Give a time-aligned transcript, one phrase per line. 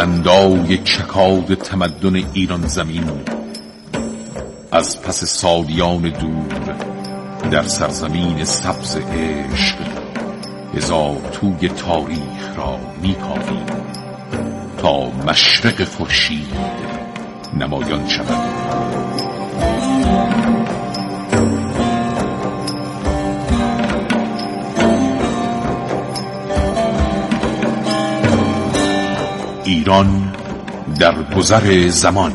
[0.00, 3.10] بلندای چکاد تمدن ایران زمین.
[4.72, 6.76] از پس سالیان دور
[7.50, 9.76] در سرزمین سبز عشق
[10.74, 13.66] هزار توی تاریخ را میکاویم
[14.78, 16.54] تا مشرق خورشید
[17.58, 18.60] نمایان شود.
[29.80, 30.32] ایران
[30.98, 32.32] در گذر زمان.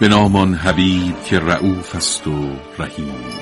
[0.00, 2.30] به نامان حبیب که رعوف است و
[2.78, 3.41] رحیم.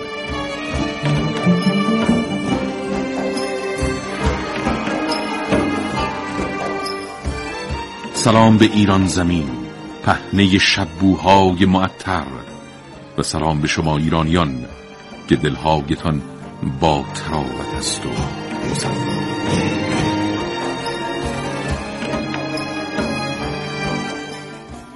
[8.20, 9.48] سلام به ایران زمین
[10.02, 12.26] پهنه شبوهای معطر
[13.18, 14.64] و سلام به شما ایرانیان
[15.28, 16.22] که دلهایتان
[16.80, 18.10] با تراوت است و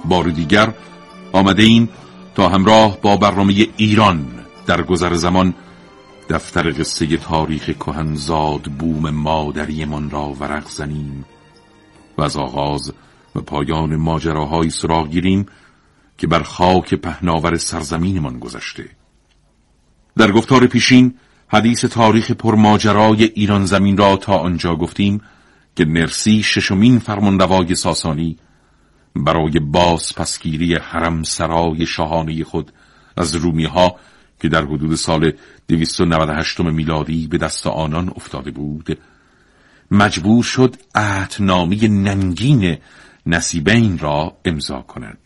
[0.05, 0.73] بار دیگر
[1.33, 1.89] آمده این
[2.35, 4.25] تا همراه با برنامه ایران
[4.65, 5.53] در گذر زمان
[6.29, 11.25] دفتر قصه تاریخ کهنزاد بوم مادریمان را ورق زنیم
[12.17, 12.93] و از آغاز
[13.35, 15.45] و پایان ماجراهای سراغ گیریم
[16.17, 18.89] که بر خاک پهناور سرزمینمان گذشته.
[20.17, 21.13] در گفتار پیشین
[21.47, 25.21] حدیث تاریخ پرماجرای ایران زمین را تا آنجا گفتیم
[25.75, 28.37] که نرسی ششمین فرماندوای ساسانی
[29.15, 32.71] برای باز پسگیری حرم سرای شاهانه خود
[33.17, 33.95] از رومی ها
[34.41, 35.31] که در حدود سال
[35.67, 38.97] 298 میلادی به دست آنان افتاده بود
[39.91, 42.77] مجبور شد عهدنامه ننگین
[43.25, 45.17] نصیبین را امضا کند.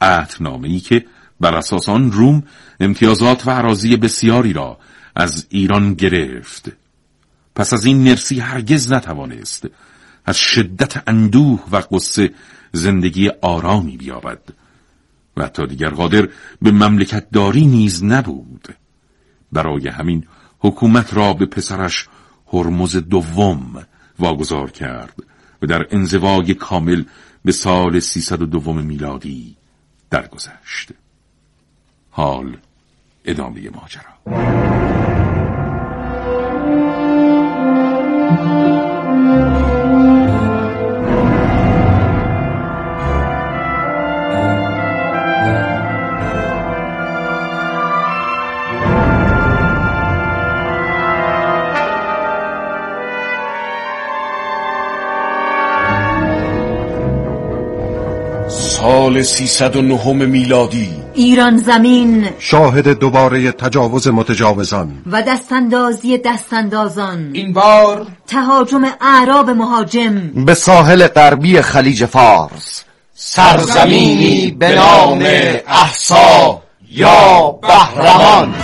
[0.00, 1.06] عهدنامه ای که
[1.40, 2.42] بر اساس آن روم
[2.80, 4.78] امتیازات و عراضی بسیاری را
[5.16, 6.72] از ایران گرفت.
[7.54, 9.66] پس از این نرسی هرگز نتوانست
[10.24, 12.30] از شدت اندوه و قصه
[12.72, 14.42] زندگی آرامی بیابد
[15.36, 16.28] و حتی دیگر قادر
[16.62, 18.68] به مملکت داری نیز نبود.
[19.52, 20.26] برای همین
[20.58, 22.08] حکومت را به پسرش
[22.52, 23.86] هرمز دوم
[24.18, 25.14] واگذار کرد.
[25.62, 27.04] و در انزوای کامل
[27.44, 29.56] به سال 302 میلادی
[30.10, 30.88] درگذشت.
[32.10, 32.56] حال
[33.24, 34.10] ادامه ماجرا
[59.10, 60.88] سال 309 میلادی.
[61.14, 62.28] ایران زمین.
[62.38, 65.02] شاهد دوباره تجاوز متجاوزان.
[65.06, 67.30] و دستاندازی دستاندازان.
[67.32, 70.44] این بار تهاجم اعراب مهاجم.
[70.46, 72.84] به ساحل غربی خلیج فارس.
[73.14, 75.22] سرزمینی به نام
[75.66, 78.54] احسا یا بهرمان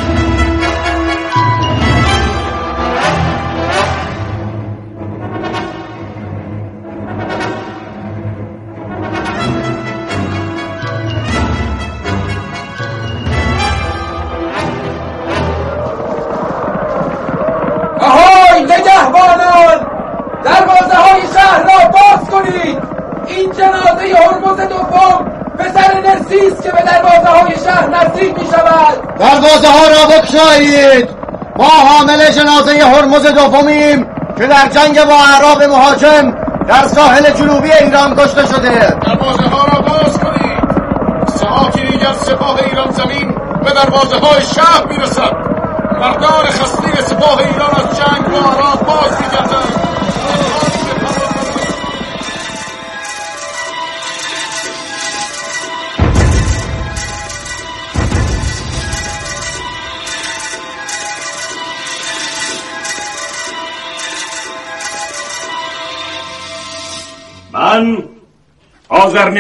[30.26, 31.09] بکشایید
[31.56, 34.06] ما حامل جنازه هرمز دومیم
[34.38, 36.34] که در جنگ با اعراب مهاجم
[36.69, 38.97] در ساحل جنوبی ایران کشته شده.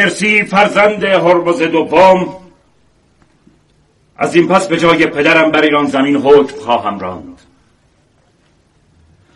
[0.06, 2.36] آذرنرسی فرزند هرمز دوم.
[4.16, 7.40] از این پس به جای پدرم بر ایران زمین حکم خواهم راند.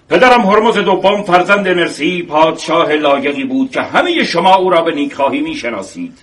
[0.08, 5.40] پدرم هرمز دوم فرزند نرسی پادشاه لایقی بود که همه شما او را به نیکخواهی
[5.40, 6.18] می‌شناسید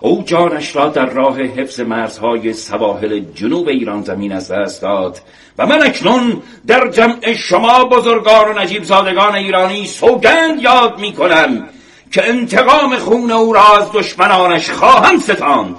[0.00, 5.20] او جانش را در راه حفظ مرزهای سواحل جنوب ایران زمین از دست داد
[5.58, 11.68] و من اکنون در جمع شما بزرگان و نجیب زادگان ایرانی سوگند یاد می کنم
[12.10, 15.76] که انتقام خون او را از دشمنانش خواهم ستاند.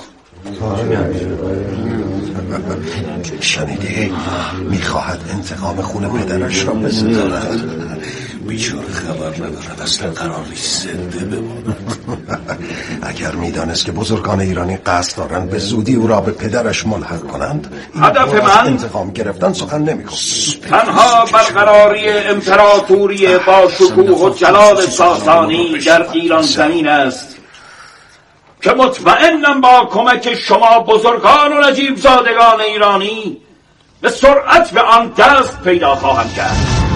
[3.41, 4.13] شنیدی؟
[4.69, 8.03] می‌خواهد انتقام خون پدرش را بستاند.
[8.47, 11.75] بیچاره خبر ندارد اصلا قرار نیست زنده بماند
[13.01, 17.73] اگر می‌دانست که بزرگان ایرانی قصد دارند به زودی او را به پدرش ملحق کنند
[18.01, 20.03] هدف من انتقام گرفتن سخن نمی
[20.69, 27.35] تنها برقراری امپراتوری با شکوه و جلال ساسانی در ایران زمین است
[28.61, 33.37] که مطمئنم با کمک شما بزرگان و نجیب زادگان ایرانی
[34.01, 36.86] به سرعت به آن دست پیدا خواهم کرد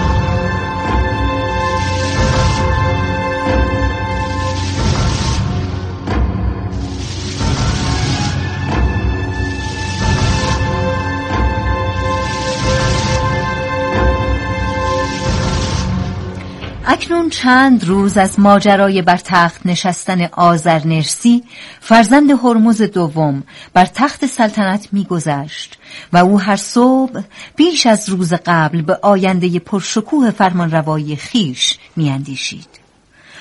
[17.12, 21.42] اکنون چند روز از ماجرای بر تخت نشستن آزرنرسی
[21.80, 23.42] فرزند هرمز دوم
[23.74, 25.78] بر تخت سلطنت میگذشت
[26.12, 27.20] و او هر صبح
[27.56, 32.68] بیش از روز قبل به آینده پرشکوه فرمانروایی خیش میاندیشید.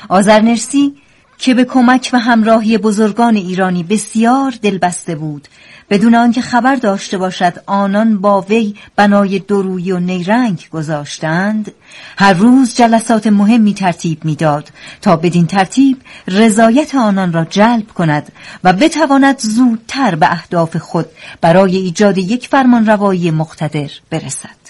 [0.10, 0.96] آزرنرسی
[1.42, 5.48] که به کمک و همراهی بزرگان ایرانی بسیار دلبسته بود.
[5.90, 11.72] بدون آنکه خبر داشته باشد آنان با وی بنای درویی و نیرنگ گذاشتند
[12.18, 14.70] هر روز جلسات مهمی ترتیب می‌داد
[15.02, 15.98] تا بدین ترتیب
[16.28, 18.32] رضایت آنان را جلب کند
[18.64, 21.06] و بتواند زودتر به اهداف خود
[21.42, 24.62] برای ایجاد یک فرمان روایی مقتدر برسد.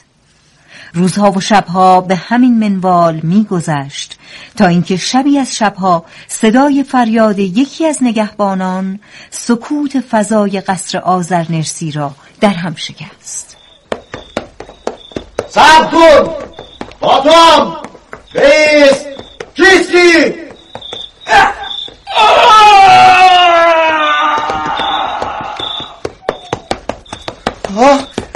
[0.93, 4.17] روزها و شبها به همین منوال میگذشت.
[4.57, 8.99] تا اینکه شبی از شبها صدای فریاد یکی از نگهبانان
[9.29, 12.11] سکوت فضای قصر آزرنرسی را
[12.41, 13.57] در هم شکست.
[15.49, 16.33] سب کن
[16.99, 17.77] باتام
[18.33, 19.05] بیست
[19.55, 20.41] کیستی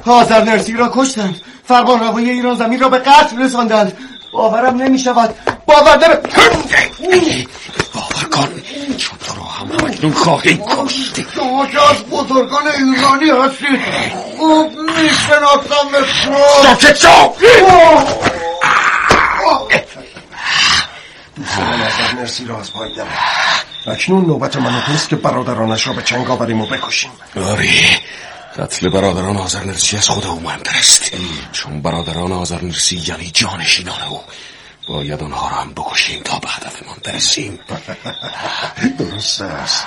[0.06, 1.42] آزرنرسی را کشتند.
[1.64, 3.98] فرمان روای ایران زمین را به قتل رساندند.
[4.38, 5.36] باورم نمی شود
[5.66, 6.22] باور
[7.00, 7.48] نمی
[7.94, 8.50] باور کن.
[8.98, 13.82] چون تو را هم همکنون خواهیم کشت شما که از بزرگان ایرانی هستید
[14.38, 17.34] خوب می‌شناسم به ساکت شو
[21.36, 22.92] دوستان نظر مرسی را از پای
[23.88, 27.12] اکنون نوبت من که برادرانش را به چنگ آوریم و بکشیم.
[27.52, 27.80] آری
[28.58, 31.12] قتل برادران آزرنرسی از خود او مهمتر است.
[31.52, 34.22] چون برادران آزرنرسی یعنی جانشینان او.
[34.88, 37.60] باید آنها را هم بکشیم تا به هدفمان برسیم.
[39.00, 39.86] درست است.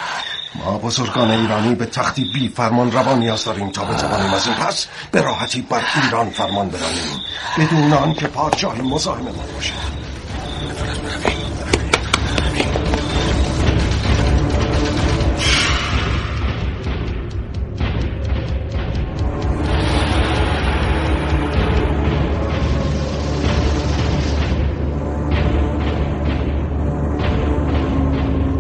[0.55, 4.87] ما بزرگان ایرانی به تختی بی فرمان روان نیاز داریم تا بتوانیم از این پس
[5.11, 7.20] به راحتی بر ایران فرمان برانیم
[7.59, 10.09] بدون آن که پادشاه مزاحم ما باشد.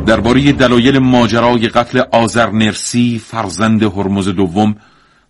[0.08, 4.76] درباره دلایل ماجرای قتل آزرنرسی فرزند هرمز دوم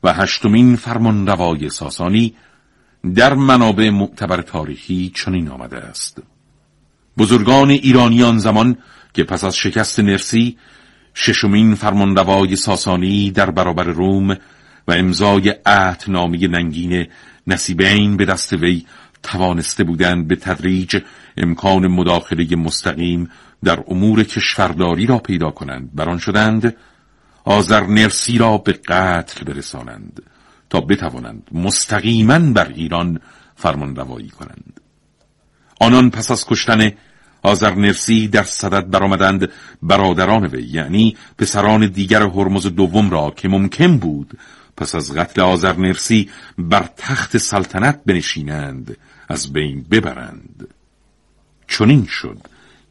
[0.02, 2.34] و هشتمین فرمان روای ساسانی
[3.14, 6.22] در منابع معتبر تاریخی چنین آمده است.
[7.18, 8.76] بزرگان ایرانیان زمان
[9.14, 10.56] که پس از شکست نرسی
[11.14, 14.30] ششمین فرمانروای ساسانی در برابر روم
[14.88, 17.06] و امضای عهدنامه ننگین
[17.46, 18.86] نصیبین به دست وی
[19.22, 20.98] توانسته بودند به تدریج
[21.36, 23.30] امکان مداخله مستقیم
[23.64, 25.90] در امور کشورداری را پیدا کنند.
[25.94, 26.76] بران شدند
[27.44, 30.22] آذر نرسی را به قتل برسانند
[30.70, 33.20] تا بتوانند مستقیما بر ایران
[33.56, 34.80] فرمان روایی کنند.
[35.80, 36.92] آنان پس از کشتن
[37.42, 39.48] آذر نرسی در صدد برآمدند.
[39.82, 44.38] برادران وی یعنی پسران دیگر هرمز دوم را که ممکن بود
[44.76, 48.96] پس از قتل آذر نرسی بر تخت سلطنت بنشینند
[49.28, 50.68] از بین ببرند.
[51.68, 52.38] چنین شد.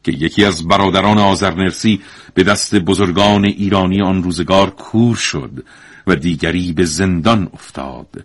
[0.08, 2.00] که یکی از برادران آزرنرسی
[2.34, 5.64] به دست بزرگان ایرانی آن روزگار کور شد
[6.06, 8.24] و دیگری به زندان افتاد.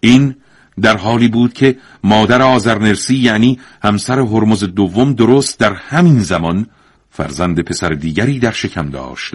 [0.00, 0.34] این
[0.80, 6.66] در حالی بود که مادر آزرنرسی یعنی همسر هرمز دوم درست در همین زمان
[7.10, 9.34] فرزند پسر دیگری در شکم داشت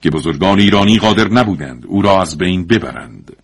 [0.00, 3.36] که بزرگان ایرانی قادر نبودند او را از بین ببرند.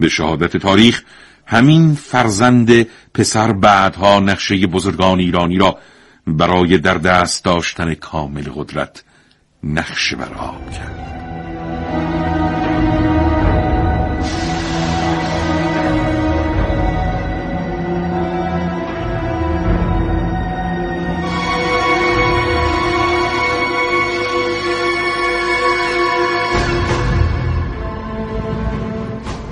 [0.00, 1.02] به شهادت تاریخ
[1.46, 5.78] همین فرزند پسر بعدها نقشه بزرگان ایرانی را
[6.26, 9.04] برای در دست داشتن کامل قدرت
[9.64, 11.12] نقش بر آب کرد.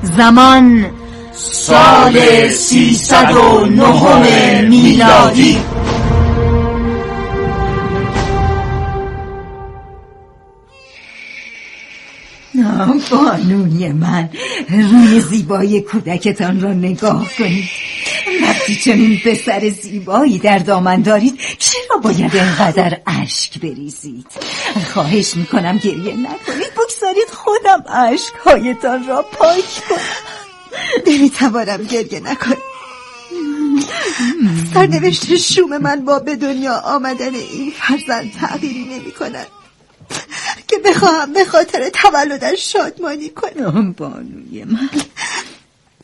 [0.03, 0.91] زمان
[1.33, 5.59] سال سیصد و نهم میلادی.
[13.11, 14.31] بانوی من
[14.69, 17.65] روی زیبای کودکتان را نگاه کنید.
[18.43, 24.27] وقتی چنین پسر زیبایی در دامن دارید چرا باید اینقدر اشک بریزید؟
[24.93, 29.99] خواهش می‌کنم گریه نکنید بگذارید خودم اشکهایتان را پاک کنم.
[31.07, 32.57] نمی‌توانم گریه نکنم.
[34.75, 39.47] سرنوشت شوم من با به دنیا آمدن این فرزند تغییری نمی کند
[40.85, 43.93] بخواهم به خاطر تولدش شادمانی کنم.
[43.93, 44.91] بانوی من.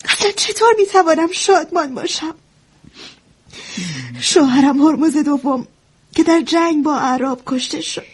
[0.05, 2.35] اصلا چطور می‌توانم شادمان باشم؟
[4.21, 5.67] شوهرم هرمز دوم
[6.15, 8.07] که در جنگ با عرب کشته شد.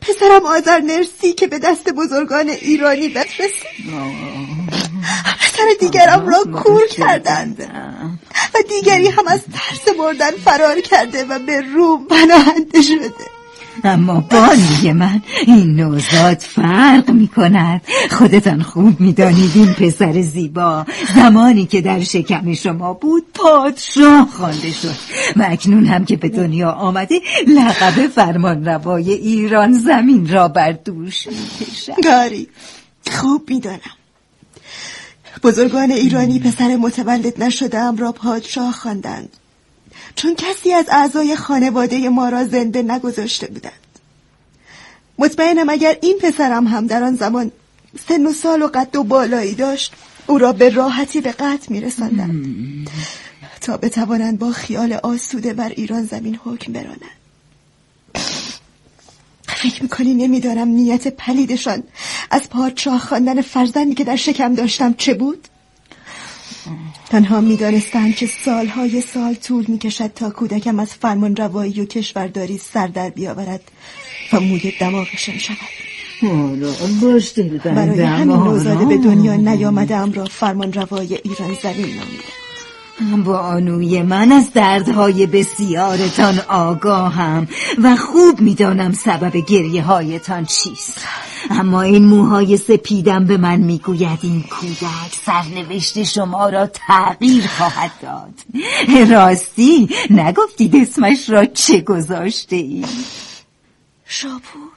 [0.00, 3.62] پسرم آذر نرسی که به دست بزرگان ایرانی بفرست
[5.40, 7.60] پسر دیگرم را کور کردند.
[8.54, 13.12] و دیگری هم از ترس بردن فرار کرده و به روم پناهنده شده.
[13.84, 20.86] اما بانوی من این نوزاد فرق می کند خودتان خوب می دانید این پسر زیبا
[21.14, 24.94] زمانی که در شکم شما بود پادشاه خوانده شد
[25.36, 31.26] و اکنون هم که به دنیا آمده لقب فرمان روای ایران زمین را بر دوش
[31.26, 32.48] می کشد گاری
[33.10, 33.80] خوب می دانم
[35.42, 39.36] بزرگان ایرانی پسر متولد نشده را پادشاه خواندند.
[40.16, 43.72] چون کسی از اعضای خانواده ما را زنده نگذاشته بودند.
[45.18, 47.52] مطمئنم اگر این پسرم هم در آن زمان
[48.08, 49.92] سن و سال و قد و بالایی داشت
[50.26, 52.90] او را به راحتی به قتل میرساندند.
[53.60, 57.22] تا بتوانند با خیال آسوده بر ایران زمین حکم برانند.
[59.48, 61.82] فکر می‌کنی نمیدارم نیت پلیدشان
[62.30, 65.48] از پادشاه خواندن فرزندی که در شکم داشتم چه بود؟
[67.10, 72.86] تنها می‌دانستند که سالهای سال طول می‌کشد تا کودکم از فرمان روایی و کشورداری سر
[72.86, 73.60] در بیاورد
[74.32, 75.56] و موی دماغشان شود.
[77.64, 84.32] برای همین نوزاده به دنیا نیامده را فرمان روای ایران زمین نامیدم با آنوی من
[84.32, 87.48] از دردهای بسیارتان آگاهم
[87.82, 90.98] و خوب می‌دانم سبب گریه هایتان چیست.
[91.52, 98.34] اما این موهای سپیدم به من می‌گوید این کودک سرنوشت شما را تغییر خواهد داد.
[99.10, 102.84] راستی نگفتید اسمش را چه گذاشته ای؟
[104.04, 104.72] شاپور.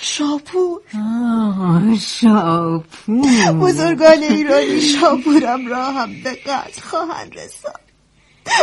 [0.00, 0.80] شاپور.
[2.00, 3.52] شاپور.
[3.52, 7.90] بزرگان ایرانی شاپورم را هم به قتل خواهند رساند.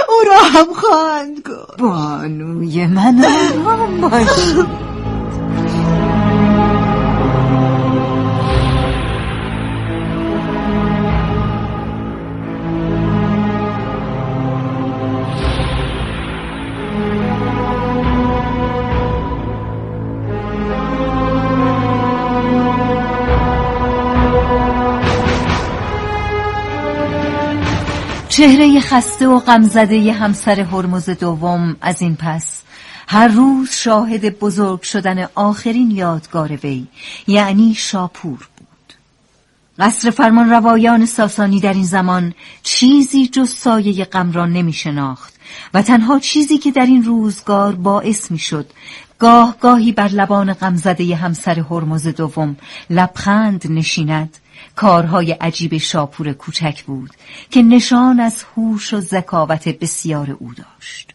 [0.09, 1.77] او را هم خواهند گفت.
[1.79, 3.25] بانوی من
[3.65, 4.86] آرام باش
[28.37, 32.61] چهره خسته و غمزده همسر هرمز دوم از این پس.
[33.07, 36.87] هر روز شاهد بزرگ شدن آخرین یادگار وی
[37.27, 38.93] یعنی شاپور بود.
[39.79, 45.33] قصر فرمان روایان ساسانی در این زمان چیزی جز سایه غم را نمی شناخت
[45.73, 48.69] و تنها چیزی که در این روزگار باعث می شد
[49.19, 52.57] گاه گاهی بر لبان غمزده همسر هرمز دوم
[52.89, 54.37] لبخند نشیند
[54.77, 57.09] کارهای عجیب شاپور کوچک بود
[57.51, 61.13] که نشان از هوش و ذکاوت بسیار او داشت.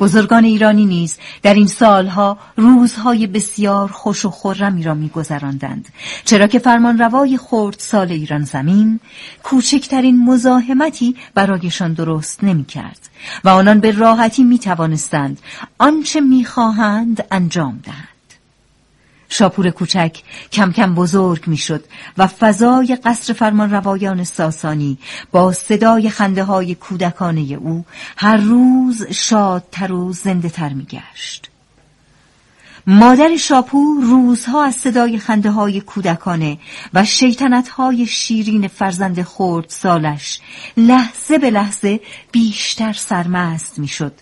[0.00, 5.88] بزرگان ایرانی نیز در این سالها روزهای بسیار خوش و خرمی را میگذراندند
[6.24, 9.00] چرا که فرمانروای خورد سال ایران زمین
[9.42, 13.08] کوچکترین مزاحمتی برایشان درست نمی‌کرد
[13.44, 15.40] و آنان به راحتی می توانستند
[15.78, 18.11] آنچه می‌خواهند انجام دهند.
[19.32, 20.22] شاپور کوچک
[20.52, 21.84] کم کم بزرگ می‌شد
[22.18, 24.98] و فضای قصر فرمان روایان ساسانی
[25.32, 27.84] با صدای خنده های کودکانه او
[28.16, 31.48] هر روز شادتر و زنده تر می گشت.
[32.86, 36.58] مادر شاپور روزها از صدای خنده های کودکانه
[36.94, 40.40] و شیطنت های شیرین فرزند خورد سالش
[40.76, 42.00] لحظه به لحظه
[42.32, 44.12] بیشتر سرمست می‌شد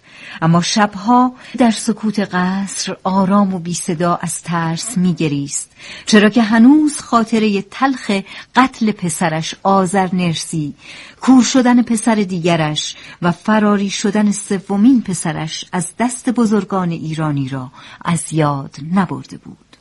[0.43, 5.71] اما شبها در سکوت قصر آرام و بی صدا از ترس میگریست
[6.07, 8.11] چرا که هنوز خاطره تلخ
[8.57, 10.75] قتل پسرش آذر نرسی
[11.21, 17.71] کور شدن پسر دیگرش و فراری شدن سومین پسرش از دست بزرگان ایرانی را
[18.05, 19.77] از یاد نبرده بود.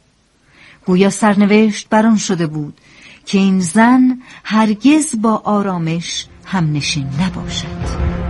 [0.86, 2.82] گویا سرنوشت بران شده بود
[3.26, 8.29] که این زن هرگز با آرامش همنشین نباشد.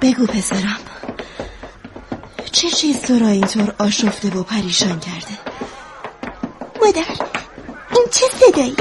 [0.00, 0.78] بگو پسرم.
[2.52, 5.38] چه چیز تو را اینطور آشفته و پریشان کرده؟
[6.82, 7.04] مادر
[7.90, 8.76] این چه صدایی؟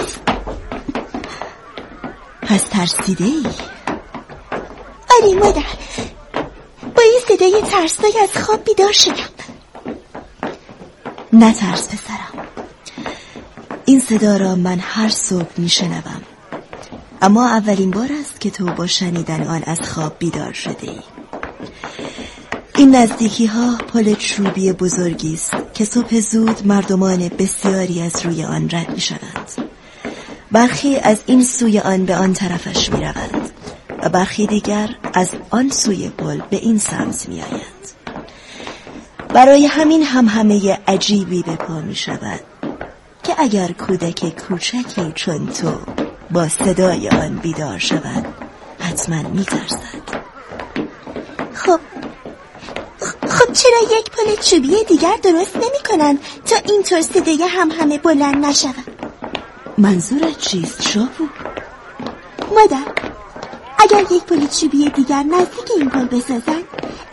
[2.41, 3.45] پس ترسیده ای
[5.09, 5.63] آره مادر.
[6.95, 9.29] با این صدای ترسناک از خواب بیدار شدم.
[11.33, 12.47] نترس پسرم.
[13.85, 16.21] این صدا را من هر صبح میشنوم.
[17.21, 20.99] اما اولین بار است که تو با شنیدن آن از خواب بیدار شده ای
[22.77, 28.69] این نزدیکی ها پل چوبی بزرگی است که صبح زود مردمان بسیاری از روی آن
[28.71, 29.51] رد می شوند
[30.51, 33.51] برخی از این سوی آن به آن طرفش می روند
[34.03, 37.63] و برخی دیگر از آن سوی پل به این سمت می آیند
[39.33, 42.39] برای همین هم همه عجیبی به پا می شود
[43.23, 45.71] که اگر کودک کوچکی چون تو
[46.31, 48.25] با صدای آن بیدار شود.
[48.79, 50.07] حتما می ترسد
[51.53, 51.79] خب
[53.27, 58.45] خب چرا یک پل چوبی دیگر درست نمی کنن تا اینطور صدای هم همه بلند
[58.45, 59.07] نشود؟
[59.77, 61.27] منظورت چیست شاپو؟
[62.55, 62.91] مادر
[63.79, 66.63] اگر یک پل چوبی دیگر نزدیک این پل بسازن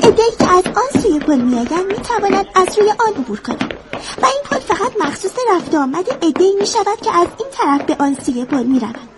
[0.00, 3.74] ادهی که از آن سوی پل میآیند می‌توانند از روی آن عبور کنند
[4.22, 4.42] و این
[4.74, 8.62] فقط مخصوص رفت آمد ادهی می شود که از این طرف به آن سوی پل
[8.62, 9.08] می روند.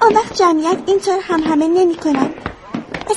[0.00, 2.34] آن وقت جمعیت اینطور هم همه نمی کنند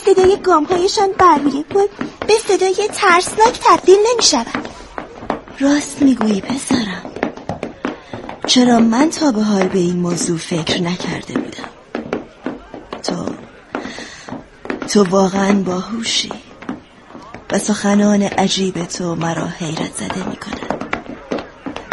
[0.06, 1.88] صدای گامهایشان بر روی پل
[2.28, 4.68] به صدای ترسناک تبدیل نمی شود
[5.60, 7.12] راست می‌گویی پسرم.
[8.48, 11.70] چرا من تا به حال به این موضوع فکر نکرده بودم؟
[13.04, 13.26] تو
[14.88, 16.32] تو واقعا باهوشی.
[17.52, 20.36] و سخنان عجیب تو مرا حیرت زده می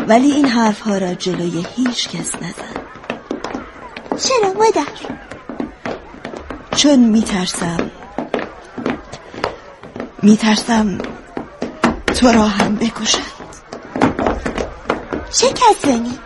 [0.08, 2.82] ولی این حرفها را جلوی هیچ کس نزن
[4.18, 4.92] چرا مادر؟
[6.76, 7.90] چون میترسم
[10.22, 10.98] میترسم
[12.06, 13.22] تو را هم بکشند
[15.30, 16.18] چه کسانی؟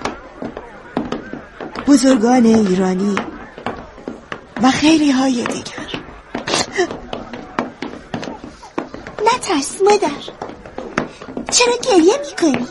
[1.86, 3.16] بزرگان ایرانی
[4.62, 6.00] و خیلی های دیگر
[9.26, 10.22] نترس مادر
[11.50, 12.66] چرا گریه می‌کنی؟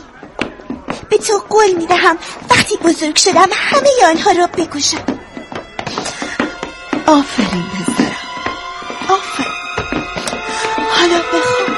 [1.26, 2.16] تو قول می‌دهم.
[2.50, 5.04] وقتی بزرگ شدم همه آنها را بکشم.
[7.06, 8.16] آفرین پسرم.
[9.08, 9.52] آفرین.
[10.90, 11.76] حالا بخواب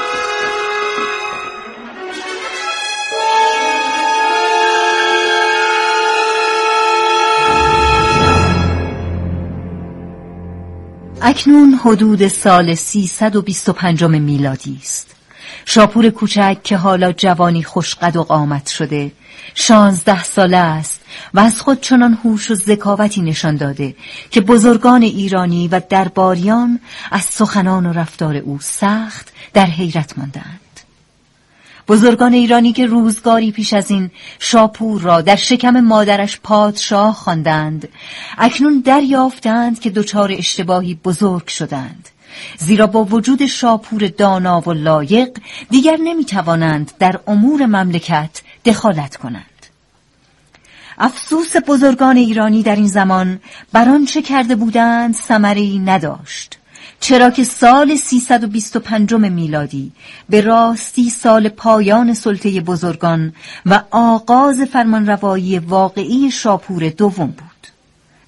[11.21, 15.18] اکنون حدود سال 325 میلادی است.
[15.71, 19.11] شاپور کوچک که حالا جوانی خوشقد و قامت شده.
[19.55, 21.01] شانزده ساله است
[21.33, 23.95] و از خود چنان هوش و ذکاوتی نشان داده
[24.31, 26.79] که بزرگان ایرانی و درباریان
[27.11, 30.59] از سخنان و رفتار او سخت در حیرت ماندند.
[31.87, 37.89] بزرگان ایرانی که روزگاری پیش از این شاپور را در شکم مادرش پادشاه خواندند
[38.37, 42.08] اکنون دریافتند که دچار اشتباهی بزرگ شدند.
[42.57, 45.29] زیرا با وجود شاپور دانا و لایق
[45.69, 49.45] دیگر نمی توانند در امور مملکت دخالت کنند.
[50.97, 53.39] افسوس بزرگان ایرانی در این زمان
[53.73, 56.59] بر آنچه کرده بودند ثمری نداشت.
[56.99, 59.91] چرا که سال 325 میلادی
[60.29, 63.33] به راستی سال پایان سلطه بزرگان
[63.65, 67.48] و آغاز فرمانروایی واقعی شاپور دوم بود.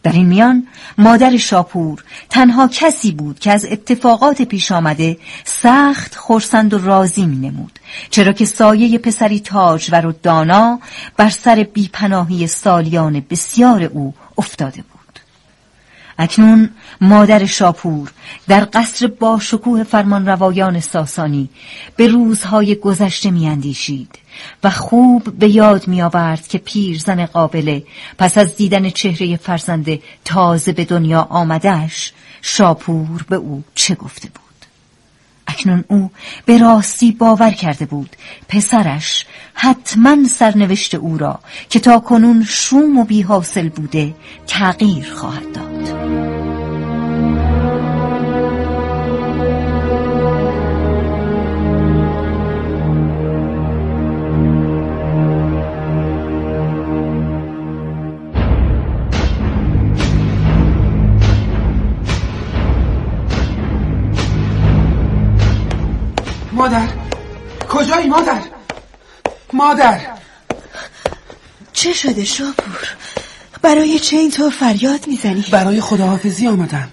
[0.04, 6.74] در این میان مادر شاپور تنها کسی بود که از اتفاقات پیش آمده سخت خورسند
[6.74, 10.80] و راضی می نمود چرا که سایه پسری تاجور و دانا
[11.18, 15.02] بر سر بیپناهی سالیان بسیار او افتاده بود.
[16.18, 16.70] اکنون
[17.02, 18.12] مادر شاپور
[18.48, 21.50] در قصر با شکوه فرمان ساسانی
[21.96, 24.21] به روزهای گذشته میاندیشید.
[24.64, 27.84] و خوب به یاد می آورد که پیرزن قابله
[28.18, 34.42] پس از دیدن چهره فرزند تازه به دنیا آمدش شاپور به او چه گفته بود؟
[35.48, 36.12] اکنون او
[36.46, 38.16] به راستی باور کرده بود
[38.50, 41.40] پسرش حتما سرنوشت او را
[41.70, 44.16] که تا کنون شوم و بی حاصل بوده
[44.48, 46.41] تغییر خواهد داد.
[66.62, 66.88] مادر.
[67.70, 68.42] کجایی مادر؟
[69.54, 70.00] مادر.
[71.74, 72.96] چه شده شاپور؟
[73.62, 76.90] برای چه اینطور فریاد می‌زنی؟ برای خداحافظی آمدم.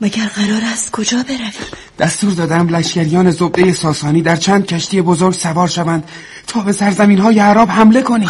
[0.00, 1.52] مگر قرار است کجا بروی؟
[1.98, 6.08] دستور دادم لشکریان زبده ساسانی در چند کشتی بزرگ سوار شوند
[6.46, 8.28] تا به سرزمین های عرب حمله کنی.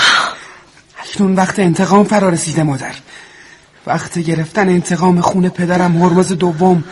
[1.02, 2.94] اکنون وقت انتقام فرا رسیده مادر.
[3.86, 6.84] وقت گرفتن انتقام خون پدرم هرمز دوم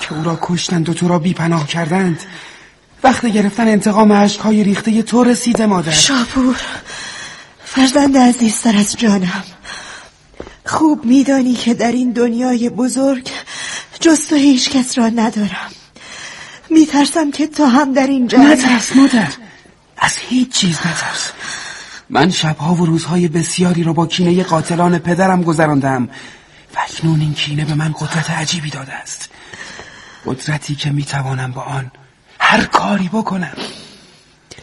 [0.00, 2.20] که او را کشتند و تو را بیپناه کردند.
[3.04, 5.90] وقت گرفتن انتقام عشقهای ریخته تو رسیده مادر.
[5.90, 6.56] شاپور
[7.64, 9.44] فرزند عزیزتر از جانم.
[10.64, 13.30] خوب میدانی که در این دنیای بزرگ
[14.00, 15.70] جز تو هیچ کس را ندارم.
[16.70, 19.32] میترسم که تو هم در اینجا نترس مادر.
[19.98, 21.32] از هیچ چیز نترس.
[22.10, 26.08] من شبها و روزهای بسیاری را با کینه قاتلان پدرم گذراندم.
[26.74, 29.28] و اکنون این کینه به من قدرت عجیبی داده است.
[30.26, 31.90] قدرتی که می‌توانم با آن
[32.48, 33.56] هر کاری بکنم.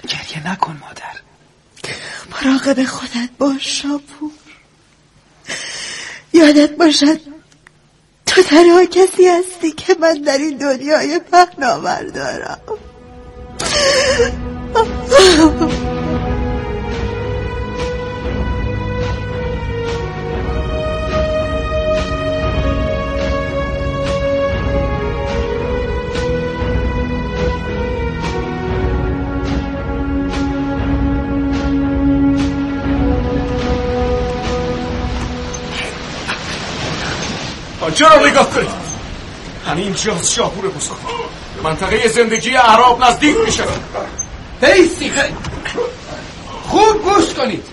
[0.07, 1.15] گریه نکن مادر.
[2.31, 4.31] مراقب خودت باش شاپور.
[6.33, 7.19] یادت باشد
[8.25, 12.59] تو تنها کسی هستی که من در این دنیای پهناور دارم.
[37.95, 38.69] چرا نگاه کنید
[39.67, 40.97] همین جاز شاپور بزرگ.
[41.55, 43.63] به منطقه زندگی اعراب نزدیک میشه.
[44.62, 45.12] بیستی
[46.69, 47.63] خوب گوش کنید.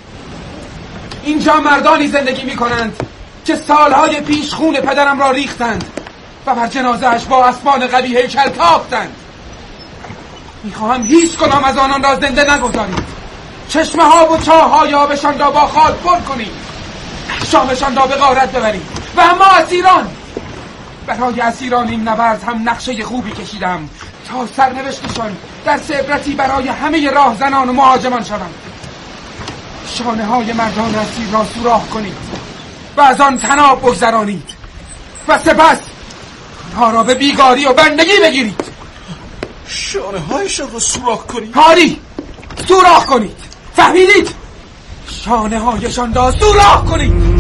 [1.25, 3.07] اینجا مردانی زندگی می‌کنند
[3.45, 5.85] که سالهای پیش خون پدرم را ریختند
[6.47, 9.17] و بر جنازهش با اسبان قوی هیکل تافتند.
[10.65, 13.05] می‌خواهم هیچ کنم از آنان را زنده نگذارید.
[13.69, 16.53] چشمه ها و چاه های آبشان را با خاک پر کنید.
[17.53, 19.02] شامشان را به غارت ببرید.
[19.17, 20.09] و اما اسیران
[21.07, 23.89] برای اسیران این نبرد هم نقشه خوبی کشیدم.
[24.29, 28.55] تا سرنوشتشان در عبرتی برای همه راهزنان و مهاجمان شوند
[29.87, 32.17] شانه های مردان اسیر را سوراخ کنید
[32.97, 34.51] و از آن تناب بگذرانید
[35.29, 35.79] و سپس
[36.67, 38.61] آنها را به بیگاری و بندگی بگیرید.
[39.67, 42.01] شانه هایشان را سوراخ کنید؟ هاری
[42.69, 43.37] سوراخ کنید.
[43.77, 44.31] فهمیدید؟
[45.25, 47.32] شانه هایشان را سوراخ کنید.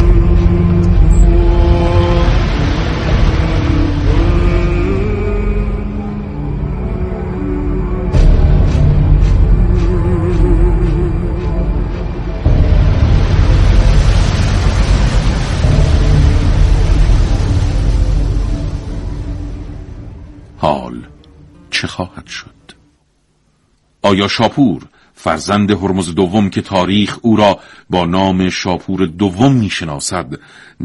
[24.03, 24.83] آیا شاپور
[25.15, 27.59] فرزند هرمز دوم که تاریخ او را
[27.91, 30.38] با نام شاپور دوم می‌شناسد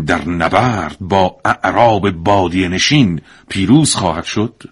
[0.06, 4.64] در نبرد با اعراب بادی نشین پیروز خواهد شد؟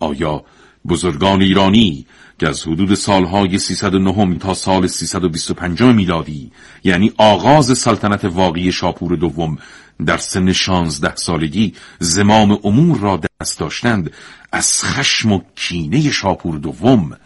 [0.00, 0.44] آیا
[0.88, 2.06] بزرگان ایرانی
[2.38, 6.52] که از حدود سالهای 309 تا سال 325 میلادی
[6.84, 9.58] یعنی آغاز سلطنت واقعی شاپور دوم
[10.06, 14.12] در سن شانزده سالگی زمام امور را دست داشتند
[14.52, 17.16] از خشم و کینه شاپور دوم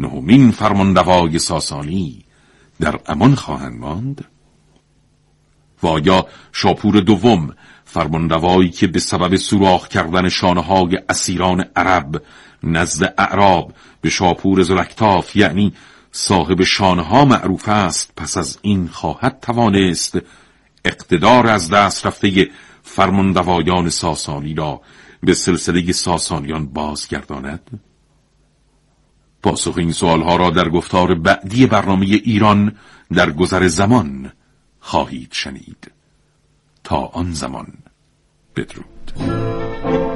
[0.00, 2.24] نهمین فرماندوای ساسانی
[2.80, 4.24] در امان خواهند ماند
[5.82, 12.22] و آیا شاپور دوم فرماندوایی که به سبب سوراخ کردن شانه های اسیران عرب
[12.62, 15.72] نزد اعراب به شاپور زلکتاف یعنی
[16.12, 20.18] صاحب شانه ها معروف است پس از این خواهد توانست
[20.84, 22.50] اقتدار از دست رفته
[22.82, 24.80] فرماندوایان ساسانی را
[25.22, 27.89] به سلسله ساسانیان بازگرداند؟
[29.42, 32.76] پاسخ این سوالها را در گفتار بعدی برنامه ایران
[33.12, 34.32] در گذر زمان
[34.80, 35.90] خواهید شنید.
[36.84, 37.66] تا آن زمان
[38.56, 40.09] بدرود.